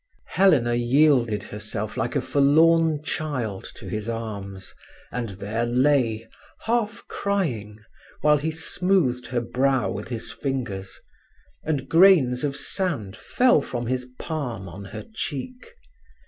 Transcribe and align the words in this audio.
Helena 0.29 0.73
yielded 0.73 1.43
herself 1.43 1.95
like 1.95 2.15
a 2.15 2.21
forlorn 2.21 3.03
child 3.03 3.69
to 3.75 3.87
his 3.87 4.09
arms, 4.09 4.73
and 5.11 5.29
there 5.37 5.63
lay, 5.63 6.27
half 6.61 7.05
crying, 7.07 7.77
while 8.21 8.39
he 8.39 8.49
smoothed 8.49 9.27
her 9.27 9.41
brow 9.41 9.91
with 9.91 10.07
his 10.07 10.31
fingers, 10.31 10.99
and 11.63 11.87
grains 11.87 12.43
of 12.43 12.57
sand 12.57 13.15
fell 13.15 13.61
from 13.61 13.85
his 13.85 14.07
palm 14.17 14.67
on 14.67 14.85
her 14.85 15.03
cheek. 15.13 15.71